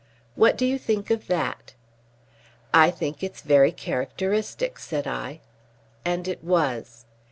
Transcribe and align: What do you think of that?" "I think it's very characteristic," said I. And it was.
What 0.33 0.57
do 0.57 0.65
you 0.65 0.79
think 0.79 1.11
of 1.11 1.27
that?" 1.27 1.75
"I 2.73 2.89
think 2.89 3.21
it's 3.21 3.41
very 3.41 3.71
characteristic," 3.71 4.79
said 4.79 5.05
I. 5.05 5.41
And 6.03 6.27
it 6.27 6.43
was. 6.43 7.05